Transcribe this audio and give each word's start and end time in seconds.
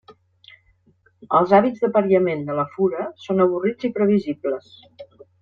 Els 1.39 1.53
hàbits 1.57 1.83
d'apariament 1.83 2.41
de 2.47 2.55
la 2.61 2.65
fura 2.73 3.05
són 3.27 3.45
avorrits 3.47 3.91
i 3.91 3.93
previsibles. 4.01 4.75